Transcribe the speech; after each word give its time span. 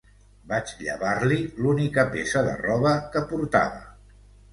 Vaig 0.51 0.71
llevar-li 0.77 1.37
l'única 1.65 2.05
peça 2.15 2.43
de 2.47 2.55
roba 2.63 2.95
que 3.17 3.23
portava. 3.33 3.85